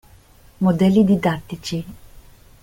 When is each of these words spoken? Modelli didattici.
Modelli 0.57 1.03
didattici. 1.03 1.85